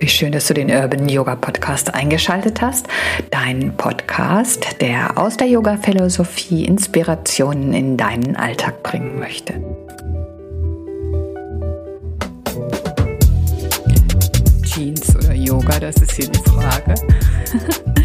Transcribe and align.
wie 0.00 0.08
schön, 0.08 0.32
dass 0.32 0.46
du 0.46 0.54
den 0.54 0.70
Urban 0.70 1.08
Yoga 1.08 1.34
Podcast 1.34 1.92
eingeschaltet 1.92 2.60
hast. 2.60 2.86
Dein 3.30 3.76
Podcast, 3.76 4.80
der 4.80 5.18
aus 5.18 5.36
der 5.36 5.48
Yoga-Philosophie 5.48 6.64
Inspirationen 6.64 7.72
in 7.72 7.96
deinen 7.96 8.36
Alltag 8.36 8.82
bringen 8.82 9.18
möchte. 9.18 9.54
Jeans 14.62 15.16
oder 15.16 15.34
Yoga, 15.34 15.80
das 15.80 15.96
ist 15.96 16.12
hier 16.12 16.28
die 16.28 16.50
Frage. 16.50 16.94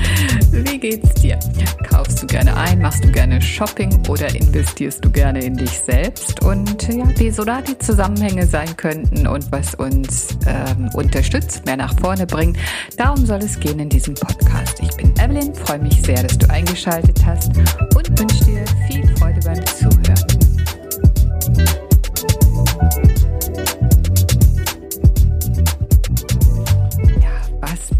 Wie 0.53 0.77
geht's 0.77 1.15
dir? 1.15 1.39
Kaufst 1.89 2.21
du 2.21 2.27
gerne 2.27 2.55
ein? 2.55 2.79
Machst 2.79 3.03
du 3.03 3.11
gerne 3.11 3.41
Shopping 3.41 3.91
oder 4.07 4.33
investierst 4.35 5.03
du 5.03 5.09
gerne 5.09 5.43
in 5.43 5.57
dich 5.57 5.71
selbst? 5.71 6.43
Und 6.43 6.87
ja, 6.89 7.05
wie 7.17 7.31
so 7.31 7.43
da 7.43 7.59
die 7.59 7.75
Zusammenhänge 7.79 8.45
sein 8.45 8.77
könnten 8.77 9.25
und 9.25 9.51
was 9.51 9.73
uns 9.73 10.37
ähm, 10.45 10.89
unterstützt, 10.93 11.65
mehr 11.65 11.77
nach 11.77 11.99
vorne 11.99 12.27
bringt, 12.27 12.57
darum 12.97 13.25
soll 13.25 13.39
es 13.39 13.59
gehen 13.59 13.79
in 13.79 13.89
diesem 13.89 14.13
Podcast. 14.13 14.79
Ich 14.79 14.95
bin 14.95 15.11
Evelyn, 15.19 15.55
freue 15.55 15.79
mich 15.79 15.99
sehr, 16.03 16.21
dass 16.21 16.37
du 16.37 16.47
eingeschaltet 16.51 17.19
hast 17.25 17.51
und 17.95 18.19
wünsche 18.19 18.45
dir 18.45 18.63
viel 18.87 19.07
Freude 19.17 19.39
beim 19.43 19.65
Zuhören. 19.65 20.33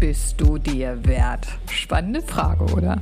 Bist 0.06 0.38
du 0.38 0.58
dir 0.58 1.02
wert? 1.06 1.46
Spannende 1.70 2.20
Frage, 2.20 2.64
oder? 2.74 3.00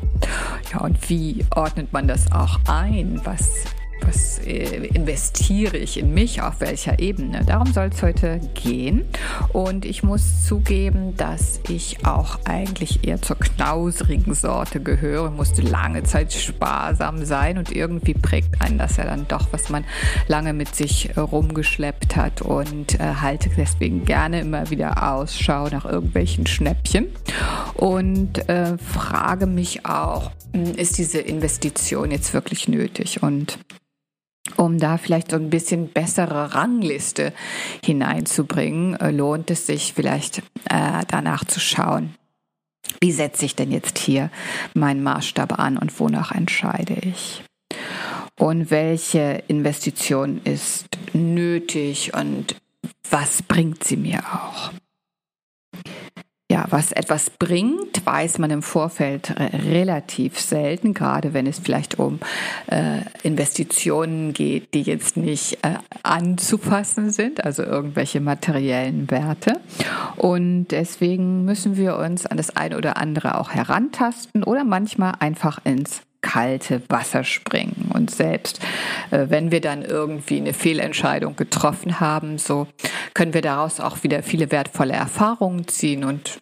Ja, 0.73 0.83
und 0.83 1.11
wie 1.11 1.45
ordnet 1.53 1.93
man 1.93 2.07
das 2.07 2.31
auch 2.31 2.61
ein? 2.69 3.21
Was 3.25 3.65
was 4.07 4.39
äh, 4.39 4.87
investiere 4.89 5.77
ich 5.77 5.99
in 5.99 6.13
mich, 6.13 6.43
auf 6.43 6.61
welcher 6.61 6.99
Ebene. 6.99 7.45
Darum 7.45 7.73
soll 7.73 7.91
es 7.93 8.03
heute 8.03 8.41
gehen. 8.55 9.05
Und 9.53 9.85
ich 9.85 10.03
muss 10.03 10.45
zugeben, 10.47 11.17
dass 11.17 11.61
ich 11.69 12.05
auch 12.05 12.39
eigentlich 12.45 13.07
eher 13.07 13.21
zur 13.23 13.39
knausrigen 13.39 14.35
Sorte 14.35 14.81
gehöre, 14.81 15.31
musste 15.31 15.63
lange 15.63 16.03
Zeit 16.03 16.33
sparsam 16.33 17.25
sein 17.25 17.59
und 17.59 17.73
irgendwie 17.73 18.15
prägt 18.15 18.61
einen 18.61 18.79
das 18.79 18.97
ja 18.97 19.05
dann 19.05 19.27
doch, 19.29 19.49
was 19.53 19.69
man 19.69 19.85
lange 20.29 20.53
mit 20.53 20.75
sich 20.75 21.11
rumgeschleppt 21.17 22.17
hat 22.17 22.43
und 22.43 22.99
äh, 22.99 23.15
halte 23.21 23.51
deswegen 23.57 24.05
gerne 24.05 24.41
immer 24.41 24.71
wieder 24.71 25.13
Ausschau 25.13 25.69
nach 25.69 25.85
irgendwelchen 25.85 26.47
Schnäppchen 26.47 27.07
und 27.75 28.49
äh, 28.49 28.77
frage 28.79 29.47
mich 29.47 29.87
auch, 29.87 30.33
hm, 30.53 30.75
ist 30.75 30.99
diese 30.99 31.21
Investition 31.21 32.11
jetzt 32.11 32.35
wirklich 32.35 32.69
nötig? 32.69 33.23
Und 33.23 33.59
um 34.57 34.79
da 34.79 34.99
vielleicht 34.99 35.31
so 35.31 35.37
ein 35.37 35.51
bisschen 35.51 35.89
bessere 35.89 36.55
Rangliste 36.55 37.33
hineinzubringen, 37.85 38.95
äh, 39.01 39.11
lohnt 39.11 39.51
es 39.51 39.67
sich 39.67 39.93
vielleicht 39.95 40.39
äh, 40.69 41.03
danach 41.09 41.45
zu 41.45 41.61
schauen. 41.61 42.15
Wie 43.01 43.13
setze 43.13 43.45
ich 43.45 43.57
denn 43.57 43.71
jetzt 43.71 43.99
hier 43.99 44.31
meinen 44.75 45.03
Maßstab 45.03 45.59
an 45.59 45.79
und 45.79 45.99
wonach 45.99 46.33
entscheide 46.33 46.95
ich? 46.95 47.43
Und 48.39 48.71
welche 48.71 49.43
Investition 49.49 50.41
ist 50.45 50.87
nötig 51.13 52.15
und 52.15 52.57
was 53.11 53.43
bringt 53.43 53.85
sie 53.85 53.97
mir 53.97 54.21
auch? 54.21 54.73
Ja, 56.53 56.67
was 56.69 56.93
etwas 56.93 57.31
bringt, 57.31 58.05
weiß 58.05 58.37
man 58.37 58.51
im 58.51 58.61
Vorfeld 58.61 59.35
relativ 59.39 60.39
selten, 60.39 60.93
gerade 60.93 61.33
wenn 61.33 61.47
es 61.47 61.59
vielleicht 61.59 61.99
um 61.99 62.19
äh, 62.67 62.99
Investitionen 63.23 64.35
geht, 64.35 64.75
die 64.75 64.83
jetzt 64.83 65.17
nicht 65.17 65.65
äh, 65.65 65.77
anzufassen 66.03 67.11
sind, 67.11 67.43
also 67.43 67.63
irgendwelche 67.63 68.21
materiellen 68.21 69.11
Werte. 69.11 69.61
Und 70.17 70.67
deswegen 70.73 71.47
müssen 71.47 71.79
wir 71.79 71.97
uns 71.97 72.27
an 72.27 72.37
das 72.37 72.55
eine 72.55 72.77
oder 72.77 72.99
andere 72.99 73.41
auch 73.41 73.53
herantasten 73.53 74.45
oder 74.45 74.65
manchmal 74.65 75.15
einfach 75.21 75.59
ins 75.65 76.03
kalte 76.21 76.83
Wasser 76.89 77.25
springen. 77.25 77.91
Und 77.95 78.11
selbst 78.11 78.61
äh, 79.11 79.27
wenn 79.31 79.51
wir 79.51 79.63
dann 79.63 79.83
irgendwie 79.83 80.37
eine 80.37 80.53
Fehlentscheidung 80.53 81.35
getroffen 81.35 81.99
haben, 81.99 82.37
so 82.37 82.67
können 83.15 83.33
wir 83.33 83.43
daraus 83.43 83.81
auch 83.81 84.03
wieder 84.03 84.23
viele 84.23 84.51
wertvolle 84.51 84.93
Erfahrungen 84.93 85.67
ziehen 85.67 86.05
und 86.05 86.42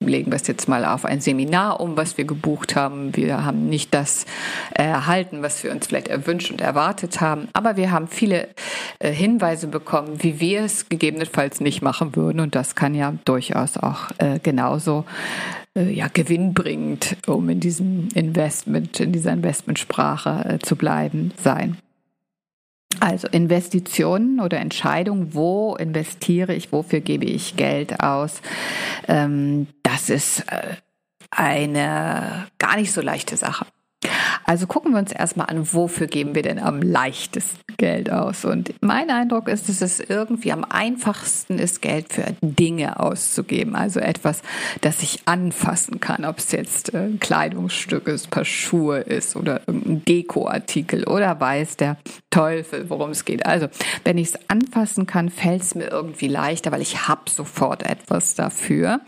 legen 0.00 0.30
wir 0.30 0.36
es 0.36 0.46
jetzt 0.46 0.68
mal 0.68 0.84
auf 0.84 1.04
ein 1.04 1.20
Seminar 1.20 1.80
um, 1.80 1.96
was 1.96 2.16
wir 2.16 2.24
gebucht 2.24 2.76
haben. 2.76 3.16
Wir 3.16 3.44
haben 3.44 3.68
nicht 3.68 3.92
das 3.94 4.26
erhalten, 4.72 5.42
was 5.42 5.62
wir 5.64 5.72
uns 5.72 5.88
vielleicht 5.88 6.08
erwünscht 6.08 6.50
und 6.50 6.60
erwartet 6.60 7.20
haben, 7.20 7.48
aber 7.52 7.76
wir 7.76 7.90
haben 7.90 8.06
viele 8.06 8.48
äh, 9.00 9.10
Hinweise 9.10 9.66
bekommen, 9.66 10.22
wie 10.22 10.40
wir 10.40 10.62
es 10.62 10.88
gegebenenfalls 10.88 11.60
nicht 11.60 11.82
machen 11.82 12.14
würden 12.14 12.40
und 12.40 12.54
das 12.54 12.76
kann 12.76 12.94
ja 12.94 13.14
durchaus 13.24 13.76
auch 13.76 14.10
äh, 14.18 14.38
genauso 14.40 15.04
äh, 15.74 15.90
ja, 15.90 16.06
gewinnbringend, 16.12 17.16
um 17.26 17.48
in 17.48 17.58
diesem 17.58 18.08
Investment, 18.14 19.00
in 19.00 19.12
dieser 19.12 19.32
Investmentsprache 19.32 20.58
zu 20.62 20.76
bleiben, 20.76 21.32
sein. 21.42 21.76
Also 23.00 23.28
Investitionen 23.28 24.40
oder 24.40 24.58
Entscheidungen, 24.58 25.34
wo 25.34 25.76
investiere 25.76 26.54
ich, 26.54 26.72
wofür 26.72 27.00
gebe 27.00 27.26
ich 27.26 27.56
Geld 27.56 28.00
aus, 28.00 28.40
ähm, 29.06 29.68
das 29.82 30.10
ist 30.10 30.40
äh, 30.50 30.76
eine 31.30 32.48
gar 32.58 32.76
nicht 32.76 32.92
so 32.92 33.00
leichte 33.00 33.36
Sache. 33.36 33.66
Also 34.48 34.66
gucken 34.66 34.92
wir 34.92 34.98
uns 34.98 35.12
erstmal 35.12 35.48
an, 35.48 35.74
wofür 35.74 36.06
geben 36.06 36.34
wir 36.34 36.40
denn 36.40 36.58
am 36.58 36.80
leichtesten 36.80 37.60
Geld 37.76 38.10
aus? 38.10 38.46
Und 38.46 38.72
mein 38.80 39.10
Eindruck 39.10 39.46
ist, 39.46 39.68
dass 39.68 39.82
es 39.82 40.00
irgendwie 40.00 40.52
am 40.52 40.64
einfachsten 40.64 41.58
ist, 41.58 41.82
Geld 41.82 42.10
für 42.10 42.34
Dinge 42.40 42.98
auszugeben. 42.98 43.76
Also 43.76 44.00
etwas, 44.00 44.40
das 44.80 45.02
ich 45.02 45.20
anfassen 45.26 46.00
kann, 46.00 46.24
ob 46.24 46.38
es 46.38 46.50
jetzt 46.52 46.94
ein 46.94 47.20
Kleidungsstück 47.20 48.08
ist, 48.08 48.28
ein 48.28 48.30
paar 48.30 48.46
Schuhe 48.46 49.00
ist 49.00 49.36
oder 49.36 49.60
ein 49.66 50.02
Dekoartikel 50.06 51.04
oder 51.04 51.38
weiß 51.38 51.76
der 51.76 51.98
Teufel, 52.30 52.88
worum 52.88 53.10
es 53.10 53.26
geht. 53.26 53.44
Also 53.44 53.68
wenn 54.04 54.16
ich 54.16 54.28
es 54.28 54.38
anfassen 54.48 55.06
kann, 55.06 55.28
fällt 55.28 55.60
es 55.60 55.74
mir 55.74 55.90
irgendwie 55.90 56.28
leichter, 56.28 56.72
weil 56.72 56.80
ich 56.80 57.06
habe 57.06 57.28
sofort 57.28 57.82
etwas 57.82 58.34
dafür. 58.34 59.00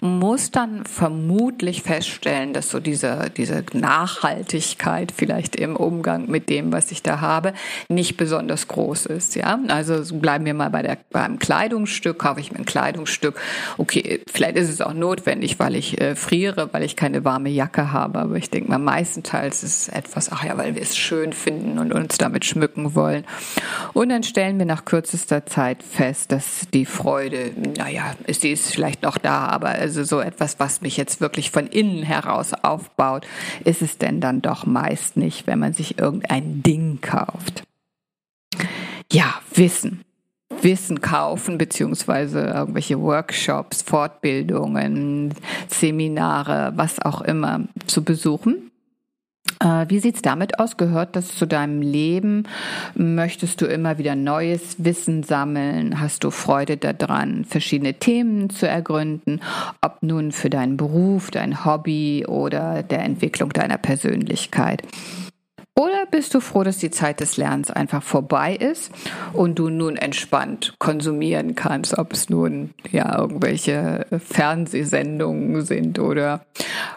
Muss 0.00 0.52
dann 0.52 0.84
vermutlich 0.86 1.82
feststellen, 1.82 2.52
dass 2.52 2.70
so 2.70 2.78
diese, 2.78 3.32
diese 3.36 3.64
Nachhaltigkeit 3.72 4.83
Leichtigkeit 4.84 5.12
vielleicht 5.16 5.56
im 5.56 5.76
Umgang 5.76 6.28
mit 6.28 6.48
dem, 6.48 6.72
was 6.72 6.90
ich 6.90 7.02
da 7.02 7.20
habe, 7.20 7.52
nicht 7.88 8.16
besonders 8.16 8.68
groß 8.68 9.06
ist. 9.06 9.34
Ja, 9.34 9.58
also 9.68 10.02
bleiben 10.16 10.44
wir 10.44 10.54
mal 10.54 10.70
bei 10.70 10.82
der 10.82 10.98
beim 11.10 11.38
Kleidungsstück. 11.38 12.18
Kaufe 12.18 12.40
ich 12.40 12.52
mir 12.52 12.58
ein 12.58 12.64
Kleidungsstück. 12.64 13.40
Okay, 13.78 14.20
vielleicht 14.30 14.56
ist 14.56 14.68
es 14.68 14.80
auch 14.80 14.94
notwendig, 14.94 15.58
weil 15.58 15.74
ich 15.74 16.00
äh, 16.00 16.14
friere, 16.14 16.68
weil 16.72 16.82
ich 16.82 16.96
keine 16.96 17.24
warme 17.24 17.48
Jacke 17.48 17.92
habe. 17.92 18.18
Aber 18.18 18.36
ich 18.36 18.50
denke 18.50 18.70
mal, 18.70 18.78
meistenteils 18.78 19.62
ist 19.62 19.82
es 19.82 19.88
etwas, 19.88 20.30
ach 20.30 20.44
ja, 20.44 20.56
weil 20.58 20.74
wir 20.74 20.82
es 20.82 20.96
schön 20.96 21.32
finden 21.32 21.78
und 21.78 21.92
uns 21.92 22.18
damit 22.18 22.44
schmücken 22.44 22.94
wollen. 22.94 23.24
Und 23.92 24.10
dann 24.10 24.22
stellen 24.22 24.58
wir 24.58 24.66
nach 24.66 24.84
kürzester 24.84 25.46
Zeit 25.46 25.82
fest, 25.82 26.32
dass 26.32 26.66
die 26.72 26.86
Freude, 26.86 27.52
naja, 27.76 28.14
sie 28.28 28.52
ist 28.52 28.72
vielleicht 28.72 29.02
noch 29.02 29.18
da, 29.18 29.46
aber 29.46 29.68
also 29.68 30.04
so 30.04 30.20
etwas, 30.20 30.58
was 30.58 30.80
mich 30.80 30.96
jetzt 30.96 31.20
wirklich 31.20 31.50
von 31.50 31.66
innen 31.66 32.02
heraus 32.02 32.52
aufbaut, 32.62 33.26
ist 33.64 33.82
es 33.82 33.98
denn 33.98 34.20
dann 34.20 34.42
doch 34.42 34.66
meist 34.74 35.16
nicht, 35.16 35.46
wenn 35.46 35.58
man 35.58 35.72
sich 35.72 35.98
irgendein 35.98 36.62
Ding 36.62 36.98
kauft. 37.00 37.62
Ja, 39.10 39.40
Wissen. 39.54 40.02
Wissen 40.60 41.00
kaufen, 41.00 41.58
beziehungsweise 41.58 42.40
irgendwelche 42.40 43.00
Workshops, 43.00 43.82
Fortbildungen, 43.82 45.34
Seminare, 45.68 46.72
was 46.76 47.00
auch 47.00 47.22
immer 47.22 47.60
zu 47.86 48.04
besuchen. 48.04 48.70
Äh, 49.64 49.86
wie 49.88 49.98
sieht's 49.98 50.22
damit 50.22 50.60
aus? 50.60 50.76
Gehört 50.76 51.16
das 51.16 51.28
zu 51.28 51.46
deinem 51.46 51.80
Leben? 51.80 52.44
Möchtest 52.94 53.60
du 53.60 53.66
immer 53.66 53.98
wieder 53.98 54.14
neues 54.14 54.76
Wissen 54.84 55.22
sammeln? 55.22 56.00
Hast 56.00 56.22
du 56.24 56.30
Freude 56.30 56.76
daran, 56.76 57.44
verschiedene 57.44 57.94
Themen 57.94 58.50
zu 58.50 58.68
ergründen? 58.68 59.40
Ob 59.80 60.02
nun 60.02 60.32
für 60.32 60.50
deinen 60.50 60.76
Beruf, 60.76 61.30
dein 61.30 61.64
Hobby 61.64 62.26
oder 62.28 62.82
der 62.82 63.02
Entwicklung 63.02 63.50
deiner 63.50 63.78
Persönlichkeit? 63.78 64.82
Oder 65.76 66.06
bist 66.08 66.32
du 66.34 66.40
froh, 66.40 66.62
dass 66.62 66.78
die 66.78 66.92
Zeit 66.92 67.18
des 67.18 67.36
Lernens 67.36 67.68
einfach 67.68 68.00
vorbei 68.00 68.54
ist 68.54 68.92
und 69.32 69.58
du 69.58 69.70
nun 69.70 69.96
entspannt 69.96 70.76
konsumieren 70.78 71.56
kannst, 71.56 71.98
ob 71.98 72.12
es 72.12 72.30
nun 72.30 72.74
ja 72.92 73.18
irgendwelche 73.18 74.06
Fernsehsendungen 74.24 75.62
sind 75.62 75.98
oder 75.98 76.46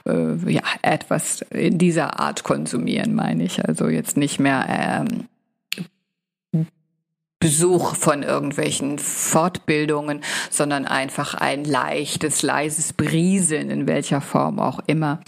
äh, 0.06 0.36
ja 0.52 0.62
etwas 0.82 1.42
in 1.52 1.78
dieser 1.78 2.20
Art 2.20 2.44
konsumieren, 2.44 3.16
meine 3.16 3.44
ich. 3.44 3.66
Also 3.66 3.88
jetzt 3.88 4.18
nicht 4.18 4.40
mehr 4.40 4.66
ähm, 4.70 5.28
Besuch 7.40 7.96
von 7.96 8.24
irgendwelchen 8.24 8.98
Fortbildungen, 8.98 10.22
sondern 10.50 10.86
einfach 10.86 11.36
ein 11.36 11.66
leichtes, 11.66 12.42
leises 12.42 12.94
Brieseln 12.94 13.70
in 13.70 13.86
welcher 13.86 14.22
Form 14.22 14.60
auch 14.60 14.80
immer, 14.88 15.22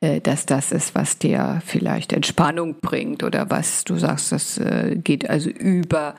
äh, 0.00 0.20
dass 0.20 0.46
das 0.46 0.70
ist, 0.70 0.94
was 0.94 1.18
dir 1.18 1.60
vielleicht 1.66 2.12
Entspannung 2.12 2.76
bringt 2.80 3.24
oder 3.24 3.50
was 3.50 3.82
du 3.82 3.96
sagst, 3.96 4.30
das 4.30 4.58
äh, 4.58 4.96
geht 5.02 5.28
also 5.28 5.50
über 5.50 6.14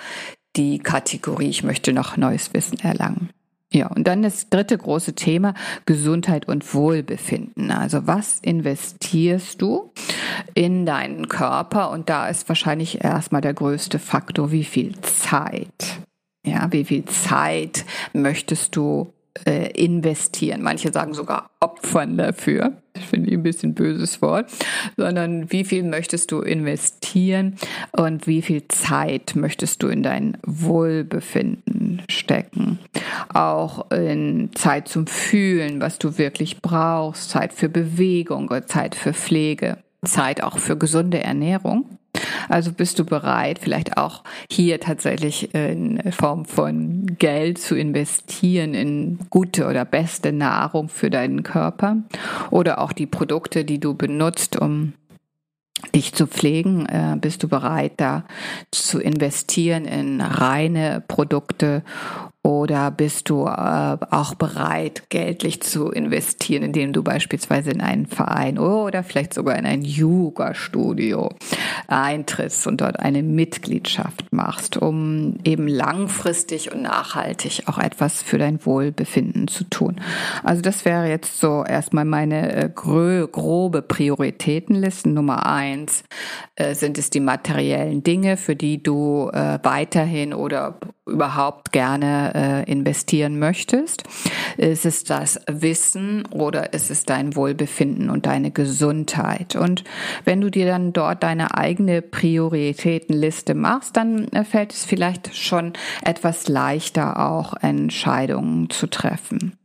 die 0.58 0.80
Kategorie, 0.80 1.50
ich 1.50 1.64
möchte 1.64 1.94
noch 1.94 2.18
neues 2.18 2.54
Wissen 2.54 2.80
erlangen. 2.80 3.30
Ja, 3.74 3.88
und 3.88 4.06
dann 4.06 4.22
das 4.22 4.50
dritte 4.50 4.78
große 4.78 5.14
Thema, 5.14 5.54
Gesundheit 5.86 6.48
und 6.48 6.74
Wohlbefinden. 6.74 7.72
Also 7.72 8.06
was 8.06 8.40
investierst 8.40 9.62
du 9.62 9.92
in 10.54 10.86
deinen 10.86 11.30
Körper? 11.30 11.92
Und 11.92 12.10
da 12.10 12.28
ist 12.28 12.50
wahrscheinlich 12.50 13.04
erstmal 13.04 13.42
der 13.42 13.54
größte 13.54 13.98
Faktor, 13.98 14.52
wie 14.52 14.66
viel 14.66 15.00
Zeit. 15.02 16.00
Ja, 16.46 16.68
wie 16.72 16.84
viel 16.84 17.06
Zeit 17.06 17.86
möchtest 18.14 18.76
du 18.76 19.14
äh, 19.46 19.72
investieren. 19.72 20.62
Manche 20.62 20.92
sagen 20.92 21.14
sogar 21.14 21.50
opfern 21.62 22.18
dafür. 22.18 22.74
Das 22.94 23.06
finde 23.06 23.30
ich 23.30 23.36
ein 23.36 23.44
bisschen 23.44 23.74
böses 23.74 24.22
Wort. 24.22 24.52
Sondern 24.98 25.50
wie 25.52 25.64
viel 25.64 25.84
möchtest 25.84 26.32
du 26.32 26.42
investieren 26.42 27.56
und 27.92 28.28
wie 28.28 28.42
viel 28.42 28.68
Zeit 28.68 29.36
möchtest 29.36 29.82
du 29.84 29.88
in 29.88 30.04
dein 30.04 30.38
Wohlbefinden 30.46 31.81
stecken. 32.10 32.80
Auch 33.34 33.92
in 33.92 34.50
Zeit 34.56 34.88
zum 34.88 35.08
Fühlen, 35.08 35.82
was 35.82 36.00
du 36.00 36.18
wirklich 36.18 36.62
brauchst, 36.62 37.30
Zeit 37.30 37.54
für 37.54 37.70
Bewegung, 37.70 38.50
Zeit 38.68 38.96
für 38.96 39.14
Pflege, 39.14 39.78
Zeit 40.06 40.44
auch 40.44 40.58
für 40.58 40.78
gesunde 40.78 41.24
Ernährung. 41.24 41.98
Also 42.50 42.74
bist 42.74 43.00
du 43.00 43.06
bereit, 43.06 43.60
vielleicht 43.60 43.98
auch 43.98 44.24
hier 44.50 44.80
tatsächlich 44.80 45.54
in 45.54 46.02
Form 46.12 46.46
von 46.46 47.06
Geld 47.18 47.58
zu 47.58 47.76
investieren 47.76 48.74
in 48.74 49.20
gute 49.30 49.68
oder 49.68 49.86
beste 49.86 50.32
Nahrung 50.34 50.90
für 50.90 51.10
deinen 51.10 51.44
Körper 51.44 51.98
oder 52.50 52.80
auch 52.80 52.92
die 52.92 53.06
Produkte, 53.06 53.64
die 53.64 53.80
du 53.80 53.94
benutzt, 53.94 54.60
um 54.60 54.94
dich 55.94 56.14
zu 56.14 56.28
pflegen, 56.28 56.86
äh, 56.86 57.18
bist 57.20 57.44
du 57.44 57.48
bereit, 57.48 57.94
da 57.98 58.26
zu 58.72 59.00
investieren 59.00 59.86
in 59.86 60.22
reine 60.22 61.04
Produkte 61.08 61.84
oder 62.44 62.90
bist 62.90 63.30
du 63.30 63.46
äh, 63.46 63.98
auch 64.10 64.34
bereit, 64.34 65.04
geldlich 65.10 65.62
zu 65.62 65.92
investieren, 65.92 66.64
indem 66.64 66.92
du 66.92 67.04
beispielsweise 67.04 67.70
in 67.70 67.82
einen 67.82 68.08
Verein 68.08 68.58
oder 68.58 69.04
vielleicht 69.04 69.36
sogar 69.36 69.58
in 69.58 69.66
ein 69.68 69.84
Yoga-Studio 69.84 71.30
eintrittst 71.88 72.66
und 72.66 72.82
dort 72.82 73.00
eine 73.00 73.22
Mitgliedschaft 73.22 74.26
machst, 74.32 74.78
um 74.78 75.36
eben 75.44 75.68
langfristig 75.68 76.74
und 76.74 76.82
nachhaltig 76.82 77.64
auch 77.68 77.78
etwas 77.78 78.24
für 78.24 78.40
dein 78.40 78.66
Wohlbefinden 78.66 79.48
zu 79.48 79.64
tun. 79.66 80.02
Also 80.44 80.64
das 80.64 80.84
wäre 80.84 81.08
jetzt 81.08 81.40
so 81.40 81.64
erstmal 81.64 82.06
meine 82.06 82.54
äh, 82.54 82.70
grobe 82.70 83.84
Prioritätenlisten. 83.84 85.14
Nummer 85.14 85.46
eins 85.46 86.04
äh, 86.56 86.74
sind 86.74 86.98
es 86.98 87.12
die 87.12 87.20
materiellen 87.20 88.02
Dinge, 88.02 88.36
für 88.38 88.56
die 88.56 88.82
du 88.82 89.30
äh, 89.32 89.60
weiterhin 89.62 90.34
oder 90.34 90.80
überhaupt 91.06 91.72
gerne 91.72 92.31
äh, 92.34 92.64
investieren 92.70 93.40
möchtest? 93.40 94.04
Ist 94.58 94.86
es 94.86 95.04
das 95.04 95.40
Wissen 95.50 96.26
oder 96.28 96.74
ist 96.74 96.92
es 96.92 97.04
dein 97.06 97.36
Wohlbefinden 97.36 98.10
und 98.10 98.26
deine 98.26 98.52
Gesundheit? 98.52 99.56
Und 99.56 99.84
wenn 100.26 100.42
du 100.42 100.50
dir 100.50 100.66
dann 100.66 100.94
dort 100.94 101.24
deine 101.24 101.56
eigene 101.56 102.02
Prioritätenliste 102.02 103.56
machst, 103.56 103.98
dann 103.98 104.28
äh, 104.30 104.44
fällt 104.44 104.74
es 104.74 104.86
vielleicht 104.86 105.36
schon 105.36 105.74
etwas 106.04 106.48
leichter, 106.48 107.20
auch 107.30 107.54
Entscheidungen 107.62 108.70
zu 108.70 108.88
treffen. 108.88 109.61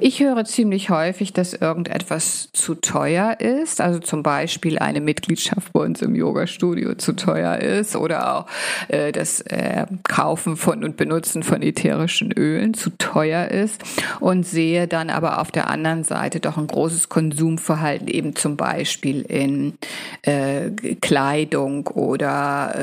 Ich 0.00 0.20
höre 0.20 0.44
ziemlich 0.44 0.90
häufig, 0.90 1.32
dass 1.32 1.54
irgendetwas 1.54 2.50
zu 2.52 2.76
teuer 2.76 3.40
ist, 3.40 3.80
also 3.80 3.98
zum 3.98 4.22
Beispiel 4.22 4.78
eine 4.78 5.00
Mitgliedschaft 5.00 5.72
bei 5.72 5.80
uns 5.80 6.02
im 6.02 6.14
Yoga-Studio 6.14 6.94
zu 6.94 7.14
teuer 7.14 7.56
ist 7.56 7.96
oder 7.96 8.36
auch 8.36 8.46
äh, 8.86 9.10
das 9.10 9.40
äh, 9.40 9.86
Kaufen 10.04 10.56
von 10.56 10.84
und 10.84 10.96
Benutzen 10.96 11.42
von 11.42 11.62
ätherischen 11.62 12.30
Ölen 12.30 12.74
zu 12.74 12.90
teuer 12.96 13.48
ist. 13.48 13.82
Und 14.20 14.46
sehe 14.46 14.86
dann 14.86 15.10
aber 15.10 15.40
auf 15.40 15.50
der 15.50 15.68
anderen 15.68 16.04
Seite 16.04 16.38
doch 16.38 16.58
ein 16.58 16.68
großes 16.68 17.08
Konsumverhalten 17.08 18.06
eben 18.06 18.36
zum 18.36 18.56
Beispiel 18.56 19.22
in 19.22 19.78
äh, 20.22 20.70
Kleidung 21.00 21.88
oder 21.88 22.74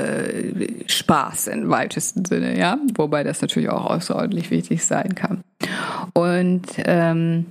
Spaß 0.88 1.48
im 1.48 1.70
weitesten 1.70 2.26
Sinne, 2.26 2.58
ja, 2.60 2.78
wobei 2.96 3.24
das 3.24 3.42
natürlich 3.42 3.70
auch 3.70 3.86
außerordentlich 3.86 4.52
wichtig 4.52 4.84
sein 4.84 5.16
kann. 5.16 5.45
Und 6.16 6.68
ähm, 6.78 7.48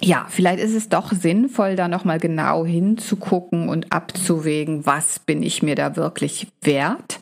ja, 0.00 0.26
vielleicht 0.28 0.60
ist 0.60 0.74
es 0.74 0.88
doch 0.88 1.12
sinnvoll, 1.12 1.76
da 1.76 1.88
nochmal 1.88 2.18
genau 2.18 2.64
hinzugucken 2.64 3.68
und 3.68 3.92
abzuwägen, 3.92 4.86
was 4.86 5.18
bin 5.18 5.42
ich 5.42 5.62
mir 5.62 5.74
da 5.74 5.96
wirklich 5.96 6.48
wert 6.62 7.20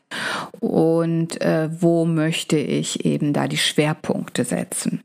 und 0.60 1.40
äh, 1.40 1.68
wo 1.80 2.04
möchte 2.04 2.58
ich 2.58 3.04
eben 3.04 3.32
da 3.32 3.48
die 3.48 3.56
Schwerpunkte 3.56 4.44
setzen. 4.44 5.02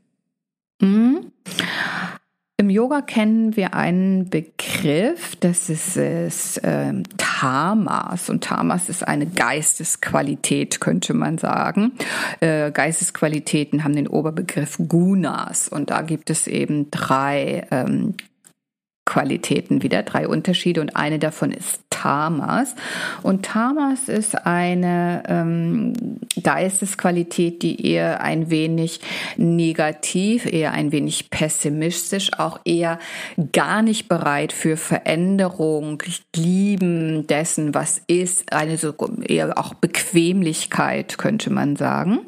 Mhm. 0.80 1.32
Im 2.62 2.70
Yoga 2.70 3.00
kennen 3.00 3.56
wir 3.56 3.74
einen 3.74 4.30
Begriff, 4.30 5.34
das 5.40 5.68
ist, 5.68 5.96
ist 5.96 6.58
äh, 6.58 6.92
Tamas. 7.16 8.30
Und 8.30 8.44
Tamas 8.44 8.88
ist 8.88 9.02
eine 9.02 9.26
Geistesqualität, 9.26 10.80
könnte 10.80 11.12
man 11.12 11.38
sagen. 11.38 11.90
Äh, 12.38 12.70
Geistesqualitäten 12.70 13.82
haben 13.82 13.96
den 13.96 14.06
Oberbegriff 14.06 14.78
Gunas. 14.86 15.66
Und 15.66 15.90
da 15.90 16.02
gibt 16.02 16.30
es 16.30 16.46
eben 16.46 16.88
drei 16.92 17.66
ähm, 17.72 18.14
Qualitäten 19.12 19.82
wieder, 19.82 20.02
drei 20.02 20.26
Unterschiede 20.26 20.80
und 20.80 20.96
eine 20.96 21.18
davon 21.18 21.52
ist 21.52 21.82
Tamas. 21.90 22.74
Und 23.22 23.44
Tamas 23.44 24.08
ist 24.08 24.46
eine 24.46 25.22
ähm, 25.28 25.92
Geistesqualität, 26.42 27.62
die 27.62 27.86
eher 27.86 28.22
ein 28.22 28.48
wenig 28.50 29.00
negativ, 29.36 30.46
eher 30.46 30.72
ein 30.72 30.92
wenig 30.92 31.30
pessimistisch, 31.30 32.30
auch 32.38 32.58
eher 32.64 32.98
gar 33.52 33.82
nicht 33.82 34.08
bereit 34.08 34.52
für 34.52 34.78
Veränderung, 34.78 36.02
Lieben 36.34 37.26
dessen, 37.26 37.74
was 37.74 38.00
ist, 38.06 38.52
eine 38.52 38.78
so 38.78 38.94
eher 39.22 39.58
auch 39.58 39.74
Bequemlichkeit, 39.74 41.18
könnte 41.18 41.50
man 41.50 41.76
sagen. 41.76 42.20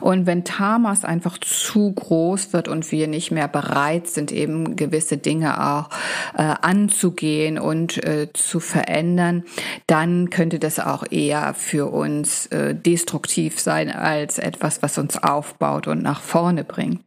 Und 0.00 0.26
wenn 0.26 0.44
Tamas 0.44 1.04
einfach 1.04 1.38
zu 1.38 1.92
groß 1.92 2.52
wird 2.52 2.66
und 2.66 2.90
wir 2.90 3.06
nicht 3.06 3.30
mehr 3.30 3.48
bereit 3.48 4.08
sind, 4.08 4.32
eben 4.32 4.76
gewisse 4.76 5.16
Dinge 5.16 5.64
auch 5.64 5.88
äh, 6.36 6.42
anzugehen 6.42 7.58
und 7.58 8.02
äh, 8.04 8.28
zu 8.32 8.60
verändern, 8.60 9.44
dann 9.86 10.30
könnte 10.30 10.58
das 10.58 10.78
auch 10.78 11.04
eher 11.10 11.54
für 11.54 11.92
uns 11.92 12.46
äh, 12.46 12.74
destruktiv 12.74 13.60
sein 13.60 13.90
als 13.90 14.38
etwas, 14.38 14.82
was 14.82 14.98
uns 14.98 15.22
aufbaut 15.22 15.86
und 15.86 16.02
nach 16.02 16.20
vorne 16.20 16.64
bringt. 16.64 17.00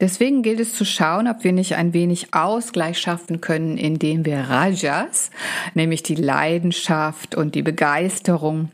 Deswegen 0.00 0.42
gilt 0.42 0.60
es 0.60 0.74
zu 0.74 0.84
schauen, 0.84 1.28
ob 1.28 1.44
wir 1.44 1.52
nicht 1.52 1.74
ein 1.76 1.92
wenig 1.92 2.34
Ausgleich 2.34 2.98
schaffen 2.98 3.40
können, 3.40 3.76
indem 3.76 4.24
wir 4.24 4.38
Rajas, 4.38 5.30
nämlich 5.74 6.02
die 6.02 6.14
Leidenschaft 6.14 7.34
und 7.34 7.54
die 7.54 7.62
Begeisterung, 7.62 8.70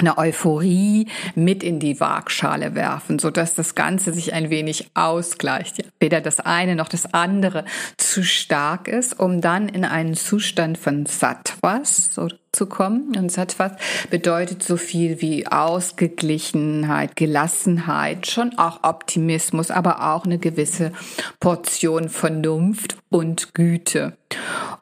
eine 0.00 0.18
Euphorie 0.18 1.08
mit 1.34 1.62
in 1.62 1.78
die 1.78 2.00
Waagschale 2.00 2.74
werfen, 2.74 3.18
so 3.18 3.30
dass 3.30 3.54
das 3.54 3.74
Ganze 3.74 4.12
sich 4.12 4.32
ein 4.32 4.50
wenig 4.50 4.90
ausgleicht. 4.94 5.84
Weder 5.98 6.20
das 6.20 6.40
eine 6.40 6.76
noch 6.76 6.88
das 6.88 7.12
andere 7.14 7.64
zu 7.96 8.22
stark 8.22 8.88
ist, 8.88 9.18
um 9.18 9.40
dann 9.40 9.68
in 9.68 9.84
einen 9.84 10.14
Zustand 10.14 10.78
von 10.78 11.06
Sattvas, 11.06 12.10
so 12.12 12.28
zu 12.52 12.66
kommen. 12.66 13.16
Und 13.16 13.30
Sattvas 13.30 13.72
bedeutet 14.10 14.62
so 14.62 14.76
viel 14.76 15.20
wie 15.20 15.46
Ausgeglichenheit, 15.46 17.16
Gelassenheit, 17.16 18.26
schon 18.26 18.58
auch 18.58 18.82
Optimismus, 18.82 19.70
aber 19.70 20.12
auch 20.12 20.24
eine 20.24 20.38
gewisse 20.38 20.92
Portion 21.38 22.08
Vernunft 22.08 22.96
und 23.08 23.54
Güte. 23.54 24.16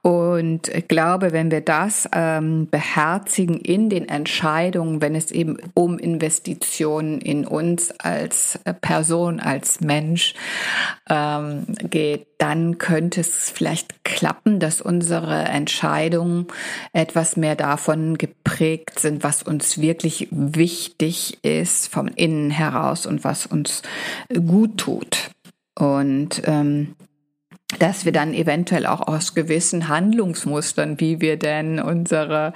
Und 0.03 0.69
ich 0.69 0.89
glaube, 0.89 1.33
wenn 1.33 1.51
wir 1.51 1.63
das 1.63 2.09
ähm, 2.13 2.69
beherzigen 2.71 3.59
in 3.59 3.89
den 3.89 4.09
Entscheidungen, 4.09 5.01
wenn 5.01 5.15
es 5.15 5.31
eben 5.31 5.57
um 5.75 5.99
Investitionen 5.99 7.21
in 7.21 7.47
uns 7.47 7.91
als 7.99 8.59
Person, 8.81 9.41
als 9.41 9.81
Mensch 9.81 10.35
ähm, 11.09 11.67
geht, 11.79 12.27
dann 12.39 12.79
könnte 12.79 13.21
es 13.21 13.51
vielleicht 13.51 14.05
klappen, 14.05 14.61
dass 14.61 14.81
unsere 14.81 15.45
Entscheidungen 15.45 16.47
etwas 16.93 17.37
mehr 17.37 17.57
davon 17.59 18.17
geprägt 18.17 18.99
sind, 18.99 19.23
was 19.23 19.43
uns 19.43 19.81
wirklich 19.81 20.29
wichtig 20.31 21.39
ist 21.45 21.89
vom 21.89 22.09
Innen 22.09 22.51
heraus 22.51 23.05
und 23.07 23.25
was 23.25 23.47
uns 23.47 23.83
gut 24.35 24.79
tut. 24.79 25.31
Und 25.75 26.43
ähm, 26.45 26.95
dass 27.79 28.05
wir 28.05 28.13
dann 28.13 28.35
eventuell 28.35 28.87
auch 28.87 29.07
aus 29.07 29.35
gewissen 29.35 29.89
Handlungsmustern, 29.89 31.01
wie 31.01 31.21
wir 31.21 31.39
denn 31.39 31.81
unsere 31.81 32.53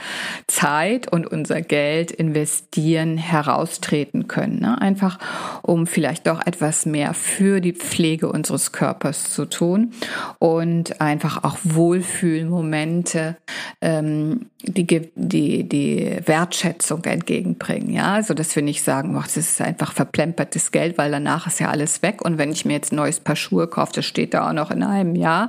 Zeit 0.47 1.11
und 1.11 1.27
unser 1.27 1.63
Geld 1.63 2.11
investieren, 2.11 3.17
heraustreten 3.17 4.29
können. 4.29 4.61
Ne? 4.61 4.81
Einfach 4.81 5.19
um 5.63 5.87
vielleicht 5.87 6.27
doch 6.27 6.45
etwas 6.47 6.87
mehr 6.87 7.15
für 7.15 7.61
die 7.61 7.73
Pflege 7.73 8.31
unseres 8.31 8.73
Körpers 8.73 9.33
zu 9.33 9.47
tun 9.47 9.93
und 10.39 11.01
einfach 11.01 11.45
auch 11.45 11.59
Wohlfühlmomente, 11.63 13.37
ähm, 13.81 14.47
die, 14.63 15.11
die, 15.15 15.69
die 15.69 16.19
Wertschätzung 16.25 17.05
entgegenbringen. 17.05 17.91
Ja, 17.93 18.13
also 18.15 18.35
dass 18.35 18.55
wir 18.55 18.63
nicht 18.63 18.83
sagen, 18.83 19.17
ach, 19.19 19.25
das 19.25 19.37
ist 19.37 19.61
einfach 19.61 19.93
verplempertes 19.93 20.71
Geld, 20.71 20.99
weil 20.99 21.11
danach 21.11 21.47
ist 21.47 21.61
ja 21.61 21.69
alles 21.69 22.03
weg. 22.03 22.23
Und 22.23 22.39
wenn 22.39 22.53
ich 22.53 22.65
mir 22.65 22.75
jetzt 22.75 22.93
ein 22.93 22.97
neues 22.97 23.21
Paar 23.21 23.37
Schuhe 23.37 23.67
kaufe, 23.67 23.93
das 23.95 24.05
steht 24.05 24.35
da 24.35 24.49
auch 24.49 24.53
noch 24.53 24.71
in 24.71 24.83
einem 24.83 25.12
Jahr, 25.17 25.49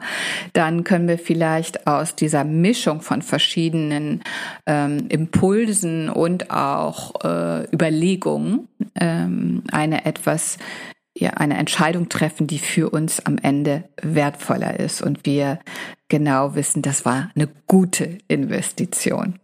dann 0.54 0.84
können 0.84 1.08
wir 1.08 1.18
vielleicht 1.18 1.88
aus 1.88 2.16
dieser 2.16 2.44
Mischung 2.44 3.02
von 3.02 3.22
verschiedenen 3.22 4.24
ähm, 4.66 5.08
Impulsen 5.10 6.10
und 6.10 6.52
auch 6.52 7.24
äh, 7.24 7.64
Überlegungen 7.72 8.68
ähm, 8.96 9.64
eine 9.72 10.06
etwas 10.06 10.58
ja, 11.16 11.32
eine 11.32 11.58
Entscheidung 11.58 12.10
treffen, 12.10 12.48
die 12.48 12.58
für 12.58 12.90
uns 12.90 13.24
am 13.24 13.38
Ende 13.38 13.84
wertvoller 14.02 14.80
ist 14.80 15.04
und 15.04 15.28
wir 15.28 15.60
genau 16.10 16.56
wissen, 16.56 16.82
das 16.82 17.06
war 17.06 17.30
eine 17.36 17.48
gute 17.68 18.18
Investition. 18.28 19.40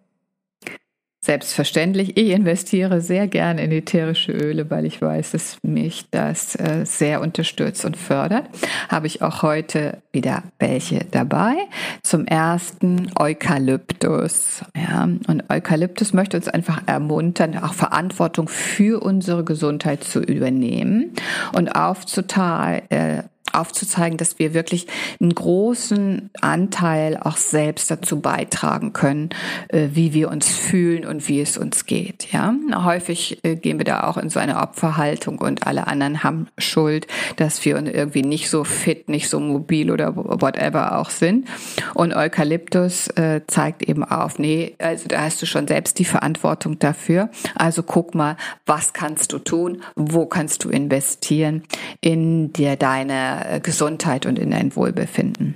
Selbstverständlich, 1.29 2.17
ich 2.17 2.31
investiere 2.31 3.01
sehr 3.01 3.27
gerne 3.27 3.63
in 3.63 3.71
ätherische 3.71 4.31
Öle, 4.31 4.71
weil 4.71 4.85
ich 4.85 4.99
weiß, 4.99 5.33
dass 5.33 5.59
mich 5.61 6.05
das 6.09 6.55
äh, 6.55 6.87
sehr 6.87 7.21
unterstützt 7.21 7.85
und 7.85 7.97
fördert. 7.97 8.45
Habe 8.87 9.05
ich 9.05 9.21
auch 9.21 9.43
heute 9.43 9.99
wieder 10.11 10.41
welche 10.57 11.05
dabei. 11.11 11.53
Zum 12.01 12.25
ersten 12.25 13.11
Eukalyptus. 13.15 14.63
Ja, 14.75 15.03
und 15.03 15.43
Eukalyptus 15.51 16.13
möchte 16.13 16.35
uns 16.35 16.47
einfach 16.47 16.81
ermuntern, 16.87 17.59
auch 17.59 17.75
Verantwortung 17.75 18.47
für 18.47 18.99
unsere 18.99 19.43
Gesundheit 19.43 20.03
zu 20.03 20.21
übernehmen 20.21 21.11
und 21.53 21.69
aufzuteilen, 21.69 22.89
äh, 22.89 23.23
aufzuzeigen, 23.53 24.17
dass 24.17 24.39
wir 24.39 24.53
wirklich 24.53 24.87
einen 25.19 25.33
großen 25.33 26.29
Anteil 26.41 27.17
auch 27.17 27.37
selbst 27.37 27.91
dazu 27.91 28.19
beitragen 28.19 28.93
können, 28.93 29.29
äh, 29.69 29.89
wie 29.93 30.13
wir 30.13 30.29
uns 30.29 30.47
fühlen 30.47 31.05
und 31.05 31.27
wie 31.27 31.41
es 31.41 31.57
uns 31.57 31.85
geht. 31.85 32.31
Ja, 32.31 32.53
häufig 32.83 33.39
äh, 33.43 33.55
gehen 33.55 33.77
wir 33.77 33.85
da 33.85 34.03
auch 34.03 34.17
in 34.17 34.29
so 34.29 34.39
eine 34.39 34.57
Opferhaltung 34.57 35.39
und 35.39 35.65
alle 35.67 35.87
anderen 35.87 36.23
haben 36.23 36.47
Schuld, 36.57 37.07
dass 37.37 37.63
wir 37.65 37.75
irgendwie 37.75 38.23
nicht 38.23 38.49
so 38.49 38.63
fit, 38.63 39.09
nicht 39.09 39.29
so 39.29 39.39
mobil 39.39 39.91
oder 39.91 40.15
whatever 40.15 40.97
auch 40.97 41.09
sind. 41.09 41.47
Und 41.93 42.13
Eukalyptus 42.13 43.07
äh, 43.09 43.41
zeigt 43.47 43.83
eben 43.83 44.03
auf, 44.03 44.39
nee, 44.39 44.75
also 44.79 45.07
da 45.07 45.21
hast 45.21 45.41
du 45.41 45.45
schon 45.45 45.67
selbst 45.67 45.99
die 45.99 46.05
Verantwortung 46.05 46.79
dafür. 46.79 47.29
Also 47.55 47.83
guck 47.83 48.15
mal, 48.15 48.37
was 48.65 48.93
kannst 48.93 49.33
du 49.33 49.39
tun? 49.39 49.81
Wo 49.95 50.25
kannst 50.25 50.63
du 50.63 50.69
investieren 50.69 51.63
in 52.01 52.53
dir 52.53 52.75
deine 52.75 53.38
äh, 53.45 53.59
Gesundheit 53.59 54.25
und 54.25 54.39
in 54.39 54.51
dein 54.51 54.75
Wohlbefinden. 54.75 55.55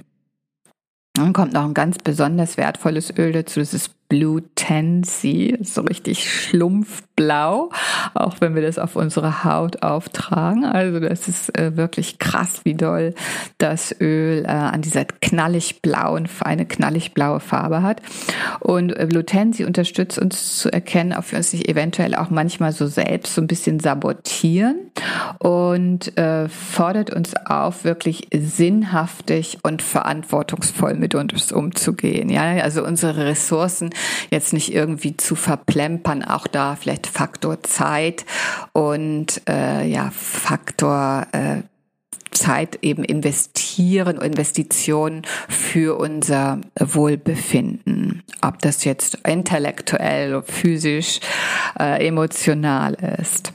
Dann 1.13 1.33
kommt 1.33 1.53
noch 1.53 1.63
ein 1.63 1.73
ganz 1.73 1.97
besonders 1.99 2.57
wertvolles 2.57 3.15
Öl 3.15 3.31
dazu, 3.31 3.59
das 3.59 3.73
ist 3.73 3.91
Blue 4.13 4.43
Tansy, 4.53 5.57
so 5.63 5.81
richtig 5.81 6.31
schlumpfblau, 6.31 7.71
auch 8.13 8.35
wenn 8.41 8.53
wir 8.53 8.61
das 8.61 8.77
auf 8.77 8.95
unsere 8.95 9.43
Haut 9.43 9.81
auftragen. 9.81 10.65
Also 10.65 10.99
das 10.99 11.27
ist 11.27 11.57
äh, 11.57 11.75
wirklich 11.77 12.19
krass, 12.19 12.61
wie 12.63 12.75
doll 12.75 13.15
das 13.57 13.95
Öl 13.99 14.43
äh, 14.45 14.49
an 14.49 14.83
dieser 14.83 15.05
knallig 15.05 15.81
blauen, 15.81 16.27
feine 16.27 16.67
knallig 16.67 17.15
blaue 17.15 17.39
Farbe 17.39 17.81
hat. 17.81 18.03
Und 18.59 18.95
äh, 18.95 19.07
Blue 19.09 19.25
Tansy 19.25 19.65
unterstützt 19.65 20.19
uns 20.19 20.59
zu 20.59 20.71
erkennen, 20.71 21.15
ob 21.17 21.31
wir 21.31 21.37
uns 21.39 21.51
nicht 21.51 21.67
eventuell 21.67 22.13
auch 22.13 22.29
manchmal 22.29 22.71
so 22.71 22.85
selbst 22.85 23.33
so 23.33 23.41
ein 23.41 23.47
bisschen 23.47 23.79
sabotieren 23.79 24.91
und 25.39 26.15
äh, 26.19 26.49
fordert 26.49 27.09
uns 27.09 27.35
auf, 27.47 27.83
wirklich 27.83 28.27
sinnhaftig 28.31 29.57
und 29.63 29.81
verantwortungsvoll 29.81 30.93
mit 30.93 31.15
uns 31.15 31.51
umzugehen. 31.51 32.29
Ja, 32.29 32.43
also 32.61 32.85
unsere 32.85 33.25
Ressourcen 33.25 33.89
jetzt 34.29 34.53
nicht 34.53 34.73
irgendwie 34.73 35.17
zu 35.17 35.35
verplempern. 35.35 36.23
Auch 36.23 36.47
da 36.47 36.75
vielleicht 36.75 37.07
Faktor 37.07 37.63
Zeit 37.63 38.25
und 38.73 39.41
äh, 39.47 39.85
ja 39.87 40.11
Faktor 40.11 41.27
äh, 41.31 41.63
Zeit 42.33 42.79
eben 42.81 43.03
investieren, 43.03 44.19
Investitionen 44.19 45.23
für 45.47 45.97
unser 45.97 46.59
Wohlbefinden. 46.79 48.23
Ob 48.41 48.59
das 48.59 48.83
jetzt 48.83 49.19
intellektuell, 49.27 50.41
physisch, 50.43 51.19
äh, 51.79 52.05
emotional 52.05 52.95
ist. 53.19 53.53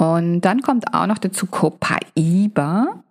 Und 0.00 0.40
dann 0.40 0.62
kommt 0.62 0.94
auch 0.94 1.06
noch 1.06 1.18
dazu 1.18 1.44
Copaiba. 1.44 3.02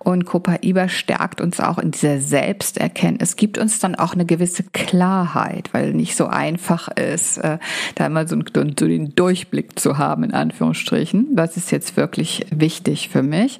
Und 0.00 0.26
Copaiba 0.26 0.90
stärkt 0.90 1.40
uns 1.40 1.58
auch 1.58 1.78
in 1.78 1.92
dieser 1.92 2.20
Selbsterkenntnis, 2.20 3.36
gibt 3.36 3.56
uns 3.56 3.78
dann 3.78 3.94
auch 3.94 4.12
eine 4.12 4.26
gewisse 4.26 4.64
Klarheit, 4.64 5.72
weil 5.72 5.94
nicht 5.94 6.16
so 6.16 6.26
einfach 6.26 6.88
ist, 6.88 7.38
äh, 7.38 7.56
da 7.94 8.04
immer 8.04 8.28
so, 8.28 8.36
so 8.36 8.86
den 8.86 9.14
Durchblick 9.14 9.78
zu 9.78 9.96
haben, 9.96 10.22
in 10.22 10.34
Anführungsstrichen. 10.34 11.28
Was 11.32 11.56
ist 11.56 11.70
jetzt 11.70 11.96
wirklich 11.96 12.44
wichtig 12.50 13.08
für 13.08 13.22
mich? 13.22 13.58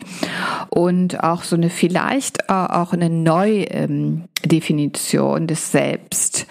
Und 0.69 1.25
auch 1.25 1.43
so 1.43 1.57
eine 1.57 1.71
vielleicht 1.71 2.50
äh, 2.50 2.53
auch 2.53 2.93
eine 2.93 3.09
Neudefinition 3.09 5.47
des 5.47 5.73
Selbst 5.73 6.49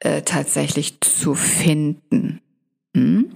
äh, 0.00 0.20
tatsächlich 0.20 1.00
zu 1.00 1.34
finden. 1.34 2.42
Mhm. 2.92 3.30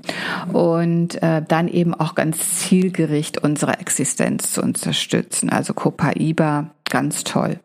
Und 0.52 1.23
äh, 1.23 1.42
dann 1.46 1.68
eben 1.68 1.94
auch 1.94 2.14
ganz 2.14 2.58
zielgericht 2.58 3.42
unsere 3.42 3.78
Existenz 3.78 4.52
zu 4.52 4.62
unterstützen. 4.62 5.50
Also 5.50 5.75
Copaiba, 5.75 6.70
ganz 6.88 7.25
toll. 7.25 7.61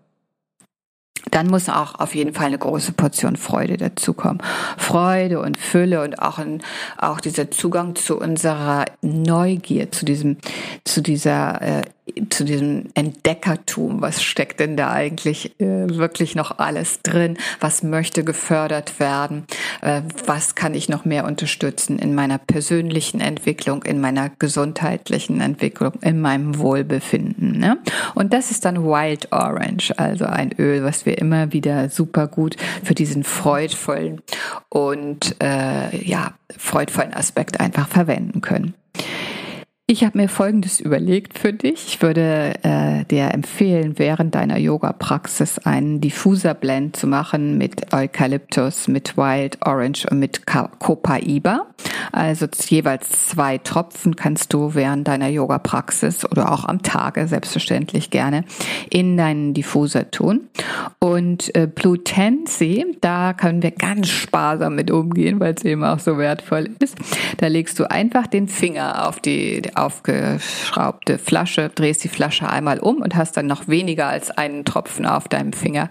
Dann 1.32 1.48
muss 1.48 1.70
auch 1.70 1.96
auf 1.96 2.16
jeden 2.16 2.34
Fall 2.34 2.48
eine 2.48 2.58
große 2.58 2.94
Portion 2.94 3.36
Freude 3.36 3.78
dazukommen. 3.78 4.42
Freude 4.78 5.42
und 5.42 5.58
Fülle 5.58 6.02
und 6.02 6.20
auch, 6.20 6.40
ein, 6.40 6.62
auch 6.98 7.20
dieser 7.20 7.52
Zugang 7.52 7.96
zu 7.96 8.18
unserer 8.18 8.86
Neugier, 9.02 9.92
zu 9.92 10.06
diesem, 10.06 10.38
zu 10.86 11.02
dieser 11.02 11.62
äh, 11.62 11.82
zu 12.30 12.44
diesem 12.44 12.90
Entdeckertum. 12.94 14.02
Was 14.02 14.24
steckt 14.24 14.60
denn 14.60 14.78
da 14.78 14.92
eigentlich 14.92 15.60
äh, 15.60 15.90
wirklich 15.90 16.36
noch 16.36 16.60
alles 16.60 17.02
drin? 17.02 17.38
Was 17.60 17.84
möchte 17.84 18.24
gefördert 18.24 19.00
werden? 19.00 19.46
Äh, 19.82 20.02
was 20.26 20.56
kann 20.56 20.74
ich 20.74 20.90
noch 20.90 21.06
mehr 21.06 21.26
unterstützen 21.26 22.00
in 22.00 22.16
meiner 22.16 22.38
persönlichen 22.38 23.22
Entwicklung, 23.22 23.84
in 23.84 24.02
meiner 24.02 24.30
gesundheitlichen 24.40 25.42
Entwicklung, 25.42 25.94
in 26.02 26.22
meinem 26.22 26.60
Wohlbefinden? 26.60 27.58
Ne? 27.58 27.78
Und 28.16 28.34
das 28.34 28.52
ist 28.52 28.66
dann 28.66 28.84
Wild 28.84 29.32
Orange, 29.32 29.98
also 29.98 30.26
ein 30.26 30.54
Öl, 30.58 30.84
was 30.84 31.06
wir 31.06 31.18
immer 31.18 31.54
wieder 31.54 31.90
super 31.90 32.28
gut 32.28 32.56
für 32.84 32.96
diesen 32.96 33.24
freudvollen 33.24 34.22
und 34.70 35.36
äh, 35.42 35.96
ja 36.04 36.34
freudvollen 36.58 37.14
Aspekt 37.14 37.60
einfach 37.60 37.88
verwenden 37.88 38.42
können. 38.42 38.74
Ich 39.92 40.04
habe 40.04 40.20
mir 40.20 40.30
Folgendes 40.30 40.80
überlegt 40.80 41.40
für 41.40 41.52
dich. 41.52 41.88
Ich 41.88 42.02
würde 42.04 42.54
äh, 42.62 43.06
dir 43.06 43.34
empfehlen, 43.34 43.98
während 43.98 44.36
deiner 44.36 44.60
Yoga-Praxis 44.60 45.58
einen 45.58 46.00
Diffuser-Blend 46.00 46.96
zu 46.96 47.08
machen 47.08 47.58
mit 47.58 47.92
Eukalyptus, 47.92 48.88
mit 48.88 49.18
Wild 49.18 49.58
Orange 49.66 50.06
und 50.12 50.20
mit 50.20 50.46
Copaiba. 50.46 51.66
Also 52.12 52.46
jeweils 52.68 53.10
zwei 53.30 53.58
Tropfen 53.58 54.16
kannst 54.16 54.54
du 54.54 54.76
während 54.76 55.08
deiner 55.08 55.28
Yoga-Praxis 55.28 56.24
oder 56.30 56.52
auch 56.52 56.66
am 56.66 56.84
Tage 56.84 57.28
selbstverständlich 57.28 58.12
gerne 58.12 58.44
in 58.92 59.18
deinen 59.18 59.56
Diffuser 59.56 60.12
tun. 60.12 60.50
Und 61.00 61.56
äh, 61.56 61.66
Blue 61.66 62.04
Tansy, 62.04 62.86
da 63.02 63.34
können 63.34 63.64
wir 63.64 63.72
ganz 63.72 64.10
sparsam 64.10 64.76
mit 64.76 64.92
umgehen, 64.92 65.40
weil 65.40 65.56
es 65.56 65.64
eben 65.66 65.84
auch 65.84 65.98
so 65.98 66.20
wertvoll 66.20 66.70
ist. 66.78 66.96
Da 67.38 67.48
legst 67.48 67.80
du 67.80 67.90
einfach 67.90 68.28
den 68.28 68.48
Finger 68.48 69.08
auf 69.08 69.20
die 69.20 69.64
aufgeschraubte 69.80 71.18
Flasche, 71.18 71.70
drehst 71.70 72.04
die 72.04 72.10
Flasche 72.10 72.50
einmal 72.50 72.80
um 72.80 72.98
und 72.98 73.16
hast 73.16 73.38
dann 73.38 73.48
noch 73.48 73.68
weniger 73.68 74.08
als 74.08 74.32
einen 74.32 74.66
Tropfen 74.66 75.06
auf 75.06 75.28
deinem 75.28 75.54
Finger. 75.54 75.90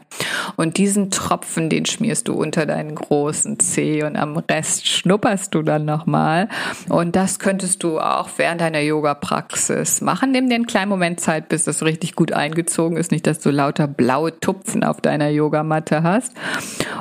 Und 0.56 0.76
diesen 0.76 1.10
Tropfen, 1.10 1.70
den 1.70 1.86
schmierst 1.86 2.28
du 2.28 2.34
unter 2.34 2.66
deinen 2.66 2.94
großen 2.94 3.58
Zeh 3.60 4.02
und 4.02 4.16
am 4.16 4.36
Rest 4.36 4.86
schnupperst 4.86 5.54
du 5.54 5.62
dann 5.62 5.84
nochmal. 5.84 6.48
Und 6.88 7.16
das 7.16 7.38
könntest 7.38 7.82
du 7.82 7.98
auch 7.98 8.28
während 8.36 8.60
deiner 8.60 8.80
Yoga-Praxis 8.80 10.00
machen. 10.00 10.32
Nimm 10.32 10.48
dir 10.48 10.56
einen 10.56 10.66
kleinen 10.66 10.88
Moment 10.88 11.20
Zeit, 11.20 11.48
bis 11.48 11.64
das 11.64 11.82
richtig 11.82 12.14
gut 12.14 12.32
eingezogen 12.32 12.96
ist. 12.96 13.10
Nicht, 13.10 13.26
dass 13.26 13.40
du 13.40 13.50
lauter 13.50 13.86
blaue 13.86 14.38
Tupfen 14.40 14.84
auf 14.84 15.00
deiner 15.00 15.28
Yogamatte 15.28 16.02
hast. 16.02 16.34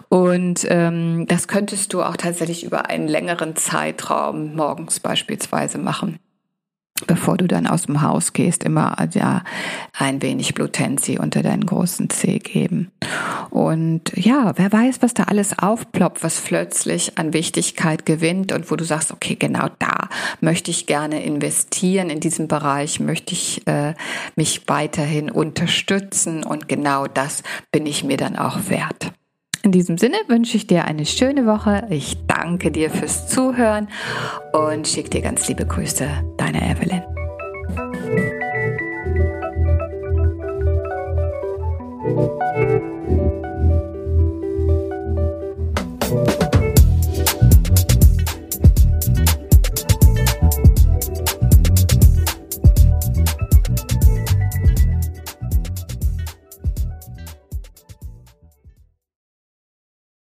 Und 0.10 0.65
ähm, 0.70 1.25
das 1.27 1.48
könntest 1.48 1.94
du 1.94 2.01
auch 2.01 2.17
tatsächlich 2.17 2.63
über 2.63 2.89
einen 2.89 3.08
längeren 3.08 3.56
Zeitraum 3.56 4.56
morgens 4.56 5.00
beispielsweise 5.00 5.77
machen. 5.77 6.20
Bevor 7.06 7.38
du 7.38 7.48
dann 7.48 7.68
aus 7.68 7.86
dem 7.86 8.01
Haus 8.01 8.34
gehst, 8.34 8.63
immer 8.63 8.96
ja 9.13 9.44
ein 9.98 10.22
wenig 10.22 10.54
Blutensi 10.56 11.20
unter 11.20 11.44
deinen 11.44 11.66
großen 11.66 12.10
Zeh 12.10 12.39
geben. 12.39 12.92
Und 13.50 14.12
ja, 14.16 14.54
wer 14.56 14.72
weiß, 14.72 15.01
was 15.01 15.13
da 15.13 15.24
alles 15.24 15.60
aufploppt, 15.60 16.24
was 16.24 16.42
plötzlich 16.42 17.18
an 17.18 17.34
Wichtigkeit 17.34 18.06
gewinnt 18.06 18.51
und 18.51 18.72
wo 18.72 18.75
du 18.75 18.84
sagst, 18.84 19.12
okay, 19.12 19.36
genau 19.36 19.68
da 19.80 20.10
möchte 20.42 20.72
ich 20.72 20.88
gerne 20.88 21.24
investieren, 21.24 22.10
in 22.10 22.20
diesem 22.20 22.48
Bereich 22.48 23.00
möchte 23.00 23.34
ich 23.34 23.66
äh, 23.68 23.94
mich 24.36 24.63
weiterhin 24.68 25.30
unterstützen 25.30 26.44
und 26.44 26.68
genau 26.68 27.08
das 27.08 27.44
bin 27.72 27.86
ich 27.86 28.04
mir 28.04 28.18
dann 28.18 28.36
auch 28.36 28.70
wert. 28.70 29.12
In 29.63 29.72
diesem 29.72 29.98
Sinne 29.98 30.18
wünsche 30.27 30.56
ich 30.56 30.68
dir 30.68 30.86
eine 30.86 31.06
schöne 31.06 31.46
Woche. 31.46 31.88
Ich 31.89 32.18
danke 32.48 32.72
dir 32.72 32.89
fürs 32.89 33.27
Zuhören 33.27 33.89
und 34.54 34.88
schicke 34.88 35.10
dir 35.10 35.22
ganz 35.22 35.50
liebe 35.50 35.66
Grüße, 35.66 36.08
deine 36.38 36.62
Evelyn. 36.62 37.16